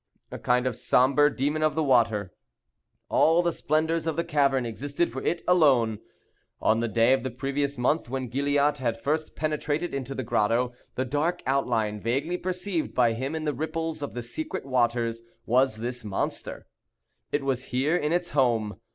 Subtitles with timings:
[0.31, 2.33] A kind of sombre demon of the water.
[3.07, 5.99] All the splendors of the cavern existed for it alone.
[6.59, 10.73] On the day of the previous month when Gilliatt had first penetrated into the grotto,
[10.95, 15.75] the dark outline, vaguely perceived by him in the ripples of the secret waters, was
[15.77, 16.65] this monster.
[17.31, 18.79] It was here in its home.